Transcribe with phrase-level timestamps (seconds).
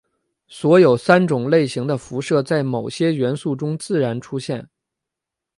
[0.47, 4.67] 所有三种类型的辐射在某些元素中自然出现。